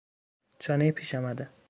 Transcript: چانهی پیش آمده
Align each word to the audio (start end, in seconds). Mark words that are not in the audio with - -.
چانهی 0.59 0.91
پیش 0.91 1.15
آمده 1.15 1.49